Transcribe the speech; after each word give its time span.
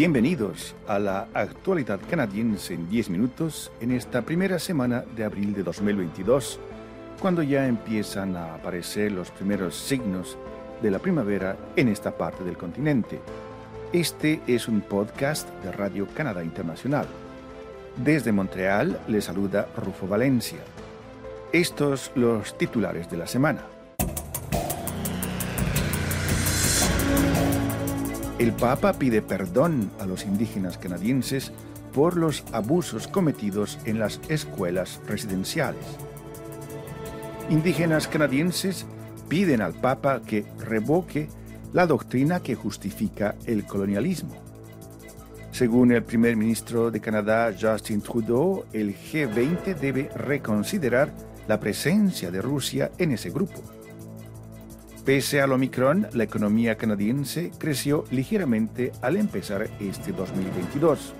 Bienvenidos 0.00 0.74
a 0.88 0.98
la 0.98 1.28
actualidad 1.34 2.00
canadiense 2.08 2.72
en 2.72 2.88
10 2.88 3.10
minutos 3.10 3.70
en 3.82 3.90
esta 3.90 4.22
primera 4.22 4.58
semana 4.58 5.04
de 5.14 5.24
abril 5.24 5.52
de 5.52 5.62
2022, 5.62 6.58
cuando 7.20 7.42
ya 7.42 7.66
empiezan 7.66 8.34
a 8.34 8.54
aparecer 8.54 9.12
los 9.12 9.30
primeros 9.30 9.76
signos 9.76 10.38
de 10.80 10.90
la 10.90 11.00
primavera 11.00 11.54
en 11.76 11.88
esta 11.88 12.16
parte 12.16 12.44
del 12.44 12.56
continente. 12.56 13.20
Este 13.92 14.40
es 14.46 14.68
un 14.68 14.80
podcast 14.80 15.50
de 15.62 15.70
Radio 15.70 16.08
Canadá 16.14 16.42
Internacional. 16.42 17.06
Desde 18.02 18.32
Montreal 18.32 19.02
le 19.06 19.20
saluda 19.20 19.68
Rufo 19.76 20.08
Valencia. 20.08 20.60
Estos 21.52 22.10
los 22.14 22.56
titulares 22.56 23.10
de 23.10 23.18
la 23.18 23.26
semana. 23.26 23.66
El 28.40 28.54
Papa 28.54 28.94
pide 28.94 29.20
perdón 29.20 29.90
a 30.00 30.06
los 30.06 30.24
indígenas 30.24 30.78
canadienses 30.78 31.52
por 31.92 32.16
los 32.16 32.42
abusos 32.52 33.06
cometidos 33.06 33.78
en 33.84 33.98
las 33.98 34.18
escuelas 34.30 34.98
residenciales. 35.06 35.84
Indígenas 37.50 38.08
canadienses 38.08 38.86
piden 39.28 39.60
al 39.60 39.74
Papa 39.74 40.22
que 40.22 40.46
revoque 40.58 41.28
la 41.74 41.86
doctrina 41.86 42.40
que 42.40 42.54
justifica 42.54 43.34
el 43.44 43.66
colonialismo. 43.66 44.34
Según 45.50 45.92
el 45.92 46.02
primer 46.02 46.34
ministro 46.34 46.90
de 46.90 46.98
Canadá, 46.98 47.54
Justin 47.60 48.00
Trudeau, 48.00 48.64
el 48.72 48.96
G20 48.96 49.74
debe 49.78 50.08
reconsiderar 50.16 51.12
la 51.46 51.60
presencia 51.60 52.30
de 52.30 52.40
Rusia 52.40 52.90
en 52.96 53.12
ese 53.12 53.28
grupo. 53.28 53.60
Pese 55.04 55.40
al 55.40 55.52
Omicron, 55.52 56.08
la 56.12 56.24
economía 56.24 56.76
canadiense 56.76 57.52
creció 57.58 58.04
ligeramente 58.10 58.92
al 59.00 59.16
empezar 59.16 59.68
este 59.80 60.12
2022. 60.12 61.14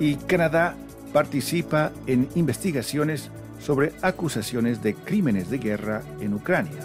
Y 0.00 0.16
Canadá 0.16 0.74
participa 1.12 1.92
en 2.06 2.28
investigaciones 2.34 3.30
sobre 3.60 3.92
acusaciones 4.00 4.82
de 4.82 4.94
crímenes 4.94 5.50
de 5.50 5.58
guerra 5.58 6.02
en 6.20 6.32
Ucrania. 6.32 6.80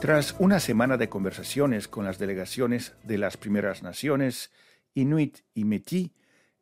Tras 0.00 0.34
una 0.38 0.58
semana 0.60 0.96
de 0.96 1.10
conversaciones 1.10 1.88
con 1.88 2.06
las 2.06 2.18
delegaciones 2.18 2.94
de 3.04 3.18
las 3.18 3.36
primeras 3.36 3.82
naciones, 3.82 4.50
Inuit 4.94 5.40
y 5.54 5.64
Métis, 5.64 6.10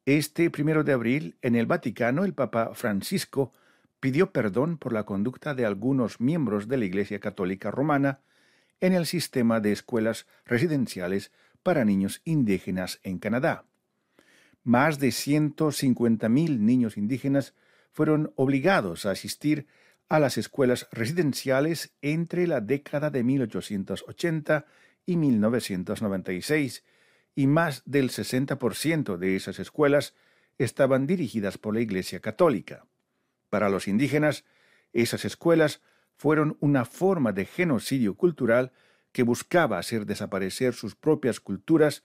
este 0.05 0.51
primero 0.51 0.83
de 0.83 0.93
abril, 0.93 1.37
en 1.41 1.55
el 1.55 1.67
Vaticano, 1.67 2.25
el 2.25 2.35
Papa 2.35 2.73
Francisco 2.75 3.53
pidió 4.01 4.33
perdón 4.33 4.79
por 4.79 4.93
la 4.93 5.05
conducta 5.05 5.55
de 5.55 5.67
algunos 5.67 6.21
miembros 6.21 6.69
de 6.69 6.79
la 6.79 6.87
Iglesia 6.87 7.21
Católica 7.21 7.71
Romana 7.71 8.21
en 8.81 8.95
el 8.95 9.07
sistema 9.07 9.61
de 9.61 9.73
escuelas 9.73 10.27
residenciales 10.47 11.33
para 11.63 11.85
niños 11.85 12.23
indígenas 12.25 12.99
en 13.03 13.19
Canadá. 13.19 13.65
Más 14.65 14.99
de 14.99 15.09
150.000 15.09 16.59
niños 16.59 16.97
indígenas 16.97 17.55
fueron 17.93 18.33
obligados 18.37 19.07
a 19.07 19.11
asistir 19.11 19.67
a 20.09 20.19
las 20.19 20.39
escuelas 20.39 20.89
residenciales 20.91 21.95
entre 22.03 22.47
la 22.47 22.61
década 22.61 23.11
de 23.11 23.23
1880 23.23 24.67
y 25.07 25.17
1996, 25.17 26.85
y 27.35 27.47
más 27.47 27.83
del 27.87 28.11
60% 28.11 29.17
de 29.17 29.37
esas 29.37 29.59
escuelas 29.61 30.15
estaban 30.59 31.07
dirigidas 31.07 31.59
por 31.59 31.75
la 31.75 31.81
Iglesia 31.81 32.21
Católica. 32.21 32.85
Para 33.51 33.69
los 33.69 33.89
indígenas, 33.89 34.45
esas 34.93 35.25
escuelas 35.25 35.83
fueron 36.17 36.57
una 36.61 36.85
forma 36.85 37.33
de 37.33 37.45
genocidio 37.45 38.15
cultural 38.15 38.73
que 39.13 39.23
buscaba 39.23 39.79
hacer 39.79 40.07
desaparecer 40.07 40.75
sus 40.75 40.95
propias 40.95 41.41
culturas 41.41 42.05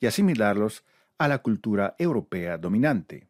y 0.00 0.06
asimilarlos 0.06 0.84
a 1.18 1.28
la 1.28 1.38
cultura 1.38 1.94
europea 1.98 2.58
dominante. 2.58 3.26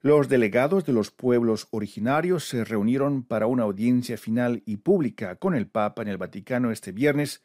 Los 0.00 0.28
delegados 0.28 0.84
de 0.84 0.92
los 0.92 1.10
pueblos 1.10 1.66
originarios 1.70 2.44
se 2.48 2.64
reunieron 2.64 3.24
para 3.24 3.46
una 3.46 3.64
audiencia 3.64 4.16
final 4.16 4.62
y 4.64 4.76
pública 4.76 5.36
con 5.36 5.54
el 5.54 5.66
Papa 5.66 6.02
en 6.02 6.08
el 6.08 6.18
Vaticano 6.18 6.70
este 6.70 6.92
viernes, 6.92 7.42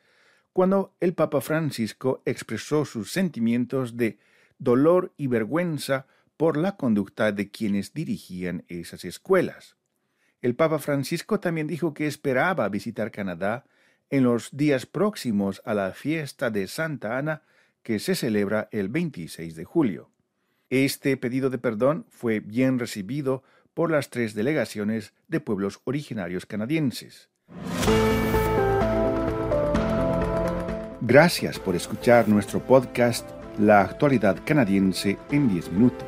cuando 0.51 0.95
el 0.99 1.15
Papa 1.15 1.41
Francisco 1.41 2.21
expresó 2.25 2.85
sus 2.85 3.11
sentimientos 3.11 3.97
de 3.97 4.19
dolor 4.59 5.13
y 5.17 5.27
vergüenza 5.27 6.05
por 6.37 6.57
la 6.57 6.75
conducta 6.75 7.31
de 7.31 7.49
quienes 7.51 7.93
dirigían 7.93 8.65
esas 8.67 9.05
escuelas. 9.05 9.77
El 10.41 10.55
Papa 10.55 10.79
Francisco 10.79 11.39
también 11.39 11.67
dijo 11.67 11.93
que 11.93 12.07
esperaba 12.07 12.67
visitar 12.69 13.11
Canadá 13.11 13.65
en 14.09 14.23
los 14.23 14.55
días 14.55 14.85
próximos 14.85 15.61
a 15.65 15.73
la 15.73 15.91
fiesta 15.93 16.49
de 16.49 16.67
Santa 16.67 17.17
Ana 17.17 17.43
que 17.81 17.99
se 17.99 18.15
celebra 18.15 18.69
el 18.71 18.89
26 18.89 19.55
de 19.55 19.63
julio. 19.65 20.09
Este 20.69 21.15
pedido 21.17 21.49
de 21.49 21.57
perdón 21.59 22.05
fue 22.09 22.39
bien 22.39 22.79
recibido 22.79 23.43
por 23.73 23.91
las 23.91 24.09
tres 24.09 24.33
delegaciones 24.33 25.13
de 25.27 25.39
pueblos 25.39 25.81
originarios 25.83 26.45
canadienses. 26.45 27.29
Gracias 31.01 31.59
por 31.59 31.75
escuchar 31.75 32.29
nuestro 32.29 32.65
podcast 32.65 33.29
La 33.59 33.81
actualidad 33.81 34.39
canadiense 34.43 35.19
en 35.29 35.47
10 35.47 35.71
minutos. 35.73 36.07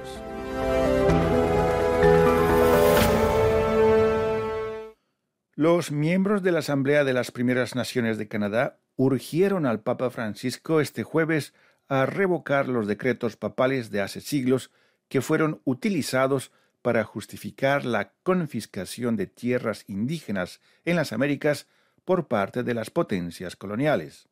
Los 5.54 5.92
miembros 5.92 6.42
de 6.42 6.52
la 6.52 6.60
Asamblea 6.60 7.04
de 7.04 7.14
las 7.14 7.30
Primeras 7.30 7.76
Naciones 7.76 8.18
de 8.18 8.28
Canadá 8.28 8.80
urgieron 8.96 9.68
al 9.68 9.82
Papa 9.82 10.10
Francisco 10.10 10.82
este 10.82 11.04
jueves 11.04 11.54
a 11.88 12.08
revocar 12.08 12.68
los 12.68 12.88
decretos 12.88 13.38
papales 13.38 13.92
de 13.92 14.02
hace 14.02 14.22
siglos 14.22 14.72
que 15.08 15.22
fueron 15.22 15.62
utilizados 15.66 16.52
para 16.82 17.04
justificar 17.04 17.86
la 17.86 18.12
confiscación 18.24 19.18
de 19.18 19.28
tierras 19.28 19.84
indígenas 19.88 20.62
en 20.84 20.96
las 20.96 21.14
Américas 21.14 21.68
por 22.06 22.28
parte 22.28 22.64
de 22.64 22.74
las 22.74 22.90
potencias 22.90 23.56
coloniales. 23.56 24.30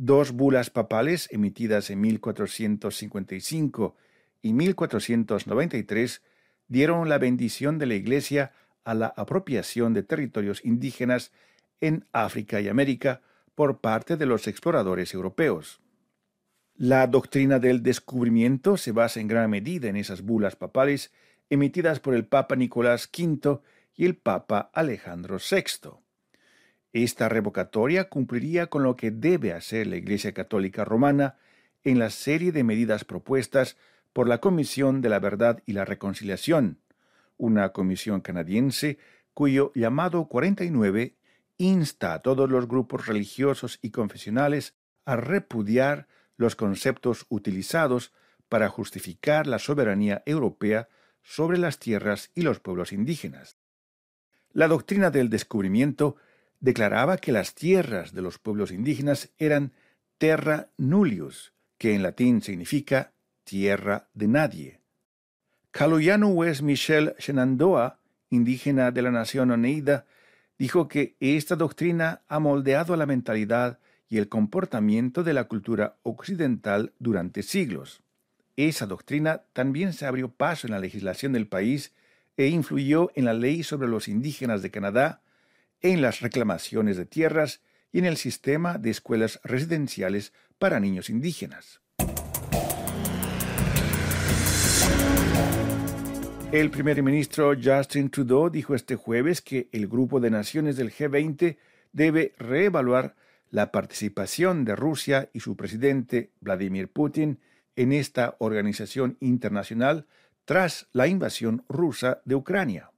Dos 0.00 0.30
bulas 0.30 0.70
papales 0.70 1.28
emitidas 1.32 1.90
en 1.90 2.00
1455 2.00 3.96
y 4.40 4.52
1493 4.52 6.22
dieron 6.68 7.08
la 7.08 7.18
bendición 7.18 7.80
de 7.80 7.86
la 7.86 7.96
Iglesia 7.96 8.52
a 8.84 8.94
la 8.94 9.08
apropiación 9.08 9.94
de 9.94 10.04
territorios 10.04 10.64
indígenas 10.64 11.32
en 11.80 12.06
África 12.12 12.60
y 12.60 12.68
América 12.68 13.22
por 13.56 13.80
parte 13.80 14.16
de 14.16 14.26
los 14.26 14.46
exploradores 14.46 15.14
europeos. 15.14 15.80
La 16.76 17.08
doctrina 17.08 17.58
del 17.58 17.82
descubrimiento 17.82 18.76
se 18.76 18.92
basa 18.92 19.18
en 19.18 19.26
gran 19.26 19.50
medida 19.50 19.88
en 19.88 19.96
esas 19.96 20.22
bulas 20.22 20.54
papales 20.54 21.12
emitidas 21.50 21.98
por 21.98 22.14
el 22.14 22.24
Papa 22.24 22.54
Nicolás 22.54 23.10
V 23.12 23.58
y 23.96 24.04
el 24.04 24.16
Papa 24.16 24.70
Alejandro 24.72 25.38
VI. 25.38 25.98
Esta 26.92 27.28
revocatoria 27.28 28.08
cumpliría 28.08 28.68
con 28.68 28.82
lo 28.82 28.96
que 28.96 29.10
debe 29.10 29.52
hacer 29.52 29.86
la 29.86 29.96
Iglesia 29.96 30.32
Católica 30.32 30.84
Romana 30.84 31.36
en 31.84 31.98
la 31.98 32.10
serie 32.10 32.52
de 32.52 32.64
medidas 32.64 33.04
propuestas 33.04 33.76
por 34.12 34.26
la 34.28 34.38
Comisión 34.38 35.00
de 35.00 35.10
la 35.10 35.18
Verdad 35.18 35.62
y 35.66 35.74
la 35.74 35.84
Reconciliación, 35.84 36.80
una 37.36 37.72
comisión 37.72 38.20
canadiense 38.20 38.98
cuyo 39.34 39.70
llamado 39.74 40.26
49 40.26 41.14
insta 41.58 42.14
a 42.14 42.22
todos 42.22 42.50
los 42.50 42.66
grupos 42.66 43.06
religiosos 43.06 43.78
y 43.82 43.90
confesionales 43.90 44.74
a 45.04 45.16
repudiar 45.16 46.08
los 46.36 46.56
conceptos 46.56 47.26
utilizados 47.28 48.12
para 48.48 48.68
justificar 48.68 49.46
la 49.46 49.58
soberanía 49.58 50.22
europea 50.24 50.88
sobre 51.22 51.58
las 51.58 51.78
tierras 51.78 52.30
y 52.34 52.42
los 52.42 52.60
pueblos 52.60 52.92
indígenas. 52.92 53.58
La 54.52 54.68
doctrina 54.68 55.10
del 55.10 55.28
descubrimiento 55.28 56.16
declaraba 56.60 57.18
que 57.18 57.32
las 57.32 57.54
tierras 57.54 58.12
de 58.12 58.22
los 58.22 58.38
pueblos 58.38 58.70
indígenas 58.72 59.30
eran 59.38 59.72
terra 60.18 60.68
nullius, 60.76 61.52
que 61.78 61.94
en 61.94 62.02
latín 62.02 62.42
significa 62.42 63.12
tierra 63.44 64.08
de 64.14 64.28
nadie. 64.28 64.80
Caluyano 65.70 66.28
West 66.28 66.62
Michel 66.62 67.14
Shenandoah, 67.18 67.98
indígena 68.30 68.90
de 68.90 69.02
la 69.02 69.10
nación 69.10 69.50
Oneida, 69.50 70.06
dijo 70.58 70.88
que 70.88 71.16
esta 71.20 71.56
doctrina 71.56 72.22
ha 72.28 72.40
moldeado 72.40 72.96
la 72.96 73.06
mentalidad 73.06 73.78
y 74.08 74.18
el 74.18 74.28
comportamiento 74.28 75.22
de 75.22 75.34
la 75.34 75.44
cultura 75.44 75.96
occidental 76.02 76.92
durante 76.98 77.42
siglos. 77.42 78.02
Esa 78.56 78.86
doctrina 78.86 79.42
también 79.52 79.92
se 79.92 80.06
abrió 80.06 80.30
paso 80.30 80.66
en 80.66 80.72
la 80.72 80.80
legislación 80.80 81.32
del 81.32 81.46
país 81.46 81.92
e 82.36 82.48
influyó 82.48 83.10
en 83.14 83.24
la 83.24 83.34
ley 83.34 83.62
sobre 83.62 83.88
los 83.88 84.08
indígenas 84.08 84.62
de 84.62 84.70
Canadá, 84.70 85.22
en 85.80 86.02
las 86.02 86.20
reclamaciones 86.20 86.96
de 86.96 87.06
tierras 87.06 87.62
y 87.92 87.98
en 87.98 88.04
el 88.04 88.16
sistema 88.16 88.78
de 88.78 88.90
escuelas 88.90 89.40
residenciales 89.44 90.32
para 90.58 90.80
niños 90.80 91.10
indígenas. 91.10 91.80
El 96.50 96.70
primer 96.70 97.02
ministro 97.02 97.52
Justin 97.62 98.08
Trudeau 98.08 98.48
dijo 98.48 98.74
este 98.74 98.96
jueves 98.96 99.42
que 99.42 99.68
el 99.70 99.86
grupo 99.86 100.18
de 100.18 100.30
naciones 100.30 100.76
del 100.76 100.90
G20 100.90 101.58
debe 101.92 102.32
reevaluar 102.38 103.16
la 103.50 103.70
participación 103.70 104.64
de 104.64 104.74
Rusia 104.74 105.28
y 105.34 105.40
su 105.40 105.56
presidente 105.56 106.32
Vladimir 106.40 106.88
Putin 106.88 107.38
en 107.76 107.92
esta 107.92 108.36
organización 108.38 109.18
internacional 109.20 110.06
tras 110.44 110.88
la 110.92 111.06
invasión 111.06 111.64
rusa 111.68 112.22
de 112.24 112.34
Ucrania. 112.34 112.92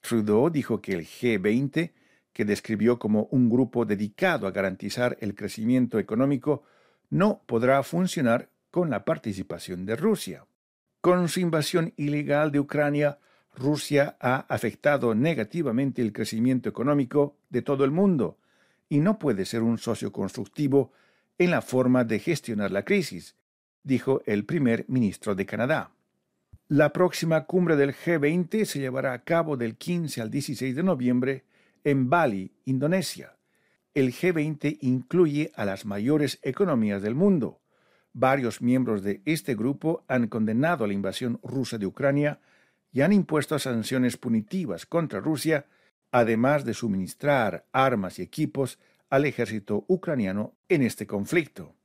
Trudeau 0.00 0.48
dijo 0.48 0.80
que 0.80 0.92
el 0.94 1.06
G20, 1.06 1.92
que 2.36 2.44
describió 2.44 2.98
como 2.98 3.28
un 3.30 3.48
grupo 3.48 3.86
dedicado 3.86 4.46
a 4.46 4.50
garantizar 4.50 5.16
el 5.22 5.34
crecimiento 5.34 5.98
económico, 5.98 6.64
no 7.08 7.40
podrá 7.46 7.82
funcionar 7.82 8.50
con 8.70 8.90
la 8.90 9.06
participación 9.06 9.86
de 9.86 9.96
Rusia. 9.96 10.44
Con 11.00 11.30
su 11.30 11.40
invasión 11.40 11.94
ilegal 11.96 12.52
de 12.52 12.60
Ucrania, 12.60 13.18
Rusia 13.54 14.18
ha 14.20 14.44
afectado 14.54 15.14
negativamente 15.14 16.02
el 16.02 16.12
crecimiento 16.12 16.68
económico 16.68 17.38
de 17.48 17.62
todo 17.62 17.86
el 17.86 17.90
mundo 17.90 18.36
y 18.90 18.98
no 18.98 19.18
puede 19.18 19.46
ser 19.46 19.62
un 19.62 19.78
socio 19.78 20.12
constructivo 20.12 20.92
en 21.38 21.52
la 21.52 21.62
forma 21.62 22.04
de 22.04 22.18
gestionar 22.18 22.70
la 22.70 22.84
crisis, 22.84 23.34
dijo 23.82 24.20
el 24.26 24.44
primer 24.44 24.84
ministro 24.88 25.34
de 25.34 25.46
Canadá. 25.46 25.90
La 26.68 26.92
próxima 26.92 27.46
cumbre 27.46 27.76
del 27.76 27.94
G20 27.94 28.66
se 28.66 28.78
llevará 28.78 29.14
a 29.14 29.24
cabo 29.24 29.56
del 29.56 29.76
15 29.76 30.20
al 30.20 30.30
16 30.30 30.76
de 30.76 30.82
noviembre 30.82 31.44
en 31.86 32.10
Bali, 32.10 32.52
Indonesia. 32.64 33.36
El 33.94 34.12
G20 34.12 34.78
incluye 34.80 35.52
a 35.54 35.64
las 35.64 35.86
mayores 35.86 36.40
economías 36.42 37.00
del 37.00 37.14
mundo. 37.14 37.60
Varios 38.12 38.60
miembros 38.60 39.04
de 39.04 39.22
este 39.24 39.54
grupo 39.54 40.04
han 40.08 40.26
condenado 40.26 40.84
la 40.88 40.94
invasión 40.94 41.38
rusa 41.44 41.78
de 41.78 41.86
Ucrania 41.86 42.40
y 42.92 43.02
han 43.02 43.12
impuesto 43.12 43.56
sanciones 43.60 44.16
punitivas 44.16 44.84
contra 44.84 45.20
Rusia, 45.20 45.66
además 46.10 46.64
de 46.64 46.74
suministrar 46.74 47.66
armas 47.70 48.18
y 48.18 48.22
equipos 48.22 48.80
al 49.08 49.24
ejército 49.24 49.84
ucraniano 49.86 50.54
en 50.68 50.82
este 50.82 51.06
conflicto. 51.06 51.76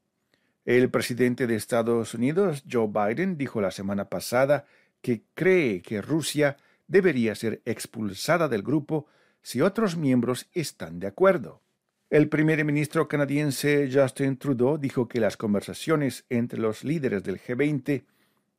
El 0.65 0.89
presidente 0.89 1.45
de 1.45 1.55
Estados 1.55 2.15
Unidos, 2.15 2.63
Joe 2.67 2.87
Biden, 2.87 3.37
dijo 3.37 3.61
la 3.61 3.69
semana 3.69 4.09
pasada 4.09 4.65
que 5.03 5.21
cree 5.35 5.83
que 5.83 6.01
Rusia 6.01 6.57
debería 6.87 7.35
ser 7.35 7.61
expulsada 7.65 8.47
del 8.47 8.63
grupo 8.63 9.05
si 9.41 9.61
otros 9.61 9.97
miembros 9.97 10.47
están 10.53 10.99
de 10.99 11.07
acuerdo. 11.07 11.61
El 12.09 12.27
primer 12.27 12.63
ministro 12.65 13.07
canadiense 13.07 13.89
Justin 13.91 14.37
Trudeau 14.37 14.77
dijo 14.77 15.07
que 15.07 15.19
las 15.19 15.37
conversaciones 15.37 16.25
entre 16.29 16.59
los 16.59 16.83
líderes 16.83 17.23
del 17.23 17.39
G20 17.39 18.03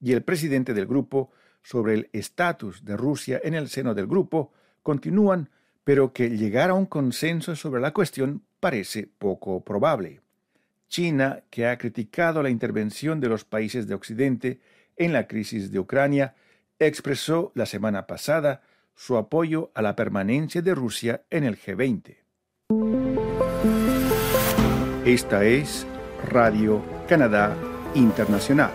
y 0.01 0.13
el 0.13 0.23
presidente 0.23 0.73
del 0.75 0.87
grupo 0.87 1.31
sobre 1.63 1.95
el 1.95 2.11
estatus 2.13 2.85
de 2.85 2.97
Rusia 2.97 3.41
en 3.45 3.55
el 3.55 3.69
seno 3.69 3.95
del 3.95 4.07
grupo 4.07 4.53
continúan, 4.83 5.51
pero 5.85 6.13
que 6.13 6.31
llegar 6.31 6.71
a 6.71 6.75
un 6.75 6.87
consenso 6.87 7.55
sobre 7.55 7.81
la 7.81 7.93
cuestión 7.93 8.43
parece 8.59 9.07
poco 9.19 9.63
probable. 9.63 10.21
China, 10.89 11.43
que 11.51 11.67
ha 11.67 11.79
criticado 11.79 12.43
la 12.43 12.51
intervención 12.51 13.21
de 13.21 13.29
los 13.29 13.45
países 13.45 13.87
de 13.87 13.95
Occidente 13.95 14.61
en 14.97 15.13
la 15.13 15.27
crisis 15.27 15.71
de 15.71 15.79
Ucrania, 15.79 16.35
expresó 16.79 17.53
la 17.55 17.67
semana 17.67 18.07
pasada 18.07 18.63
su 18.95 19.17
apoyo 19.17 19.71
a 19.75 19.83
la 19.83 19.97
permanencia 19.97 20.63
de 20.63 20.75
Rusia 20.75 21.25
en 21.31 21.45
el 21.45 21.59
G20. 21.59 22.17
Esta 25.05 25.45
es 25.45 25.87
Radio 26.29 26.83
Canadá 27.09 27.57
Internacional. 27.95 28.73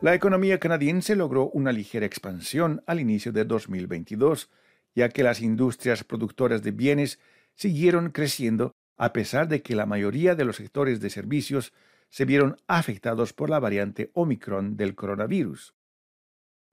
La 0.00 0.14
economía 0.14 0.58
canadiense 0.58 1.16
logró 1.16 1.50
una 1.50 1.72
ligera 1.72 2.06
expansión 2.06 2.82
al 2.86 3.00
inicio 3.00 3.32
de 3.32 3.44
2022, 3.44 4.50
ya 4.94 5.08
que 5.08 5.22
las 5.22 5.40
industrias 5.40 6.04
productoras 6.04 6.62
de 6.62 6.70
bienes 6.70 7.18
siguieron 7.54 8.10
creciendo 8.10 8.72
a 8.96 9.12
pesar 9.12 9.48
de 9.48 9.62
que 9.62 9.76
la 9.76 9.86
mayoría 9.86 10.34
de 10.34 10.44
los 10.44 10.56
sectores 10.56 11.00
de 11.00 11.10
servicios 11.10 11.72
se 12.10 12.24
vieron 12.24 12.56
afectados 12.66 13.32
por 13.32 13.50
la 13.50 13.60
variante 13.60 14.10
Omicron 14.14 14.76
del 14.76 14.94
coronavirus. 14.94 15.74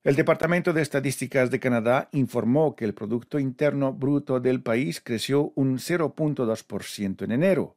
El 0.05 0.15
Departamento 0.15 0.71
de 0.71 0.83
Estadísticas 0.83 1.49
de 1.49 1.59
Canadá 1.59 2.09
informó 2.11 2.75
que 2.75 2.85
el 2.85 2.93
Producto 2.93 3.39
Interno 3.39 3.91
Bruto 3.91 4.39
del 4.39 4.61
país 4.61 5.01
creció 5.03 5.51
un 5.55 5.79
0.2% 5.79 7.23
en 7.23 7.31
enero. 7.31 7.75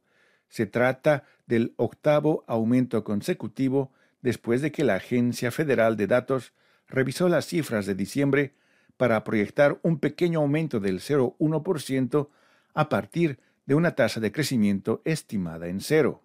Se 0.50 0.66
trata 0.66 1.24
del 1.46 1.72
octavo 1.76 2.44
aumento 2.46 3.02
consecutivo 3.02 3.92
después 4.20 4.60
de 4.60 4.70
que 4.70 4.84
la 4.84 4.96
Agencia 4.96 5.50
Federal 5.50 5.96
de 5.96 6.06
Datos 6.06 6.52
revisó 6.86 7.30
las 7.30 7.46
cifras 7.46 7.86
de 7.86 7.94
diciembre 7.94 8.52
para 8.98 9.24
proyectar 9.24 9.80
un 9.82 9.98
pequeño 9.98 10.40
aumento 10.40 10.80
del 10.80 11.00
0,1% 11.00 12.28
a 12.74 12.88
partir 12.90 13.38
de 13.64 13.74
una 13.74 13.92
tasa 13.92 14.20
de 14.20 14.32
crecimiento 14.32 15.00
estimada 15.06 15.68
en 15.68 15.80
cero. 15.80 16.20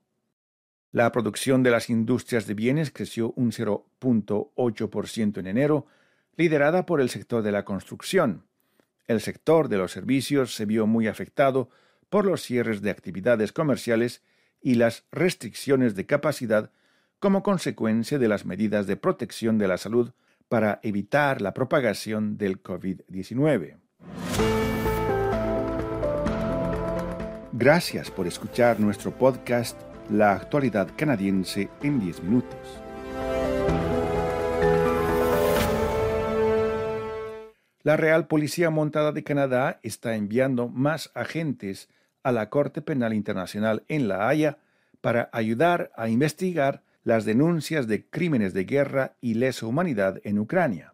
La 0.93 1.11
producción 1.11 1.63
de 1.63 1.71
las 1.71 1.89
industrias 1.89 2.45
de 2.45 2.53
bienes 2.53 2.91
creció 2.91 3.33
un 3.35 3.51
0.8% 3.51 5.39
en 5.39 5.47
enero, 5.47 5.87
liderada 6.37 6.85
por 6.85 7.01
el 7.01 7.09
sector 7.09 7.41
de 7.41 7.51
la 7.51 7.65
construcción. 7.65 8.43
El 9.07 9.19
sector 9.19 9.69
de 9.69 9.77
los 9.77 9.91
servicios 9.91 10.53
se 10.53 10.65
vio 10.65 10.85
muy 10.85 11.07
afectado 11.07 11.71
por 12.11 12.25
los 12.25 12.43
cierres 12.43 12.83
de 12.83 12.91
actividades 12.91 13.51
comerciales 13.51 14.21
y 14.61 14.75
las 14.75 15.05
restricciones 15.11 15.95
de 15.95 16.05
capacidad 16.05 16.69
como 17.17 17.41
consecuencia 17.41 18.19
de 18.19 18.27
las 18.27 18.45
medidas 18.45 18.85
de 18.85 18.95
protección 18.95 19.57
de 19.57 19.67
la 19.67 19.79
salud 19.79 20.11
para 20.47 20.79
evitar 20.83 21.41
la 21.41 21.55
propagación 21.55 22.37
del 22.37 22.61
COVID-19. 22.61 23.77
Gracias 27.51 28.11
por 28.11 28.27
escuchar 28.27 28.79
nuestro 28.79 29.09
podcast 29.17 29.92
la 30.09 30.33
actualidad 30.33 30.89
canadiense 30.95 31.69
en 31.81 31.99
10 31.99 32.23
minutos. 32.23 32.83
La 37.83 37.97
Real 37.97 38.27
Policía 38.27 38.69
Montada 38.69 39.11
de 39.11 39.23
Canadá 39.23 39.79
está 39.83 40.15
enviando 40.15 40.69
más 40.69 41.11
agentes 41.15 41.89
a 42.23 42.31
la 42.31 42.49
Corte 42.49 42.81
Penal 42.81 43.13
Internacional 43.13 43.83
en 43.89 44.07
La 44.07 44.29
Haya 44.29 44.57
para 45.01 45.29
ayudar 45.33 45.91
a 45.95 46.07
investigar 46.07 46.83
las 47.03 47.25
denuncias 47.25 47.87
de 47.87 48.05
crímenes 48.05 48.53
de 48.53 48.63
guerra 48.63 49.17
y 49.19 49.33
lesa 49.33 49.65
humanidad 49.65 50.21
en 50.23 50.39
Ucrania. 50.39 50.93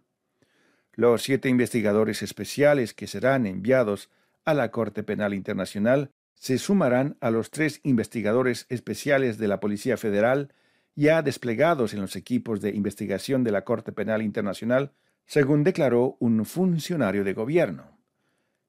Los 0.93 1.21
siete 1.21 1.47
investigadores 1.47 2.23
especiales 2.23 2.95
que 2.95 3.05
serán 3.05 3.45
enviados 3.45 4.09
a 4.43 4.55
la 4.55 4.71
Corte 4.71 5.03
Penal 5.03 5.35
Internacional 5.35 6.11
se 6.39 6.57
sumarán 6.57 7.17
a 7.19 7.31
los 7.31 7.51
tres 7.51 7.81
investigadores 7.83 8.65
especiales 8.69 9.37
de 9.37 9.49
la 9.49 9.59
Policía 9.59 9.97
Federal 9.97 10.53
ya 10.95 11.21
desplegados 11.21 11.93
en 11.93 12.01
los 12.01 12.15
equipos 12.15 12.61
de 12.61 12.69
investigación 12.69 13.43
de 13.43 13.51
la 13.51 13.63
Corte 13.65 13.91
Penal 13.91 14.21
Internacional, 14.21 14.93
según 15.25 15.63
declaró 15.63 16.15
un 16.19 16.45
funcionario 16.45 17.25
de 17.25 17.33
gobierno. 17.33 17.97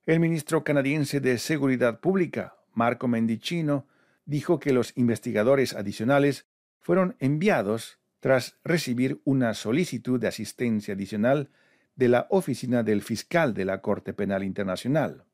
El 0.05 0.19
ministro 0.19 0.65
canadiense 0.65 1.21
de 1.21 1.39
Seguridad 1.39 2.01
Pública, 2.01 2.57
Marco 2.75 3.07
Mendicino, 3.07 3.87
dijo 4.27 4.59
que 4.59 4.73
los 4.73 4.93
investigadores 4.97 5.75
adicionales 5.75 6.47
fueron 6.81 7.17
enviados 7.21 7.99
tras 8.19 8.59
recibir 8.65 9.21
una 9.25 9.55
solicitud 9.55 10.21
de 10.21 10.29
asistencia 10.29 10.95
adicional 10.95 11.51
de 11.95 12.09
la 12.09 12.27
oficina 12.31 12.83
del 12.83 13.03
fiscal 13.03 13.55
de 13.55 13.65
la 13.65 13.81
Corte 13.81 14.13
Penal 14.13 14.43
Internacional. 14.43 15.25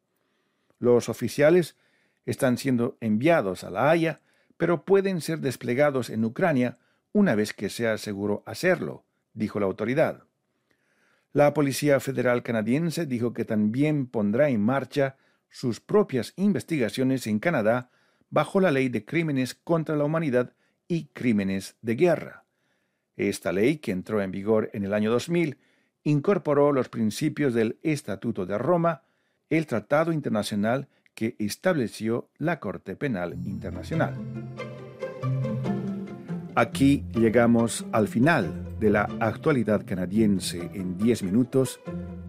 Los 0.79 1.09
oficiales 1.09 1.77
están 2.27 2.59
siendo 2.59 2.99
enviados 3.01 3.65
a 3.65 3.71
La 3.71 3.91
Haya, 3.91 4.21
pero 4.57 4.85
pueden 4.85 5.21
ser 5.21 5.41
desplegados 5.41 6.11
en 6.11 6.25
Ucrania 6.25 6.79
una 7.13 7.35
vez 7.35 7.55
que 7.55 7.71
sea 7.71 7.97
seguro 7.97 8.43
hacerlo, 8.45 9.05
dijo 9.33 9.59
la 9.59 9.67
autoridad. 9.67 10.25
La 11.33 11.55
Policía 11.55 12.01
Federal 12.01 12.43
canadiense 12.43 13.07
dijo 13.07 13.33
que 13.33 13.45
también 13.45 14.07
pondrá 14.07 14.49
en 14.49 14.61
marcha 14.61 15.17
sus 15.51 15.81
propias 15.81 16.33
investigaciones 16.37 17.27
en 17.27 17.39
Canadá 17.39 17.91
bajo 18.31 18.61
la 18.61 18.71
Ley 18.71 18.89
de 18.89 19.05
Crímenes 19.05 19.55
contra 19.55 19.97
la 19.97 20.05
Humanidad 20.05 20.55
y 20.89 21.07
Crímenes 21.07 21.77
de 21.81 21.95
Guerra. 21.95 22.45
Esta 23.17 23.53
ley, 23.53 23.79
que 23.79 23.93
entró 23.93 24.21
en 24.21 24.31
vigor 24.31 24.71
en 24.75 24.85
el 24.85 24.93
año 24.93 25.11
2000, 25.11 25.59
incorporó 26.03 26.73
los 26.73 26.89
principios 26.89 27.55
del 27.55 27.79
Estatuto 27.83 28.47
de 28.47 28.59
Roma, 28.59 29.03
el 29.49 29.67
Tratado 29.67 30.13
Internacional 30.13 30.89
que 31.17 31.35
estableció 31.41 32.29
la 32.39 32.61
Corte 32.61 32.95
Penal 32.95 33.35
Internacional. 33.45 34.15
Aquí 36.55 37.05
llegamos 37.15 37.85
al 37.91 38.07
final 38.07 38.79
de 38.79 38.91
la 38.91 39.09
actualidad 39.19 39.85
canadiense 39.85 40.71
en 40.75 40.97
10 40.99 41.25
minutos, 41.25 41.81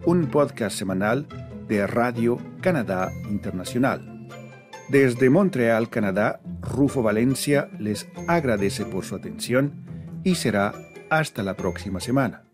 un 0.04 0.26
podcast 0.26 0.76
semanal 0.76 1.26
de 1.68 1.86
Radio 1.86 2.38
Canadá 2.60 3.12
Internacional. 3.30 4.26
Desde 4.88 5.28
Montreal, 5.28 5.90
Canadá, 5.90 6.40
Rufo 6.62 7.02
Valencia 7.02 7.68
les 7.78 8.08
agradece 8.26 8.86
por 8.86 9.04
su 9.04 9.14
atención 9.14 9.84
y 10.24 10.34
será 10.34 10.72
hasta 11.10 11.42
la 11.42 11.54
próxima 11.54 12.00
semana. 12.00 12.47